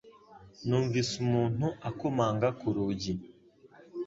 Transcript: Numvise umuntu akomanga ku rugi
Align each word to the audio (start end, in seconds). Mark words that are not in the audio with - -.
Numvise 0.67 1.11
umuntu 1.25 1.65
akomanga 1.89 2.47
ku 2.59 2.67
rugi 2.75 3.13